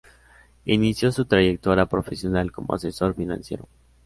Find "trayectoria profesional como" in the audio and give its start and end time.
1.25-2.73